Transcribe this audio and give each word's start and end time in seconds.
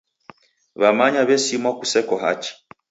W'amanya 0.81 1.21
w'esimwa 1.27 1.71
kuseko 1.79 2.13
hachi. 2.23 2.51